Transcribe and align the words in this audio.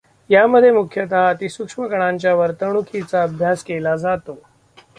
यामध्ये 0.29 0.71
मुख्यतः 0.71 1.27
अतिसूक्ष्म 1.29 1.87
कणांच्या 1.87 2.33
वर्तणुकीचा 2.35 3.23
अभ्यास 3.23 3.63
केला 3.63 3.95
जातो. 3.95 4.37